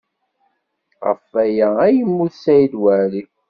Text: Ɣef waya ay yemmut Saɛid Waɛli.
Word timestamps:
Ɣef 1.05 1.21
waya 1.31 1.69
ay 1.85 1.93
yemmut 1.97 2.33
Saɛid 2.43 2.73
Waɛli. 2.81 3.23